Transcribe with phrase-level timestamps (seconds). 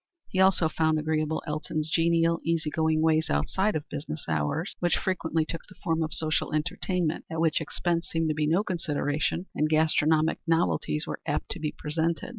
[0.29, 5.45] He also found agreeable Elton's genial, easy going ways outside of business hours, which frequently
[5.45, 9.69] took the form of social entertainment at which expense seemed to be no consideration and
[9.69, 12.29] gastronomic novelties were apt to be presented.